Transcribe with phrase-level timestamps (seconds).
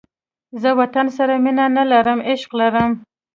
[0.61, 2.91] زه وطن سره مینه نه لرم، عشق لرم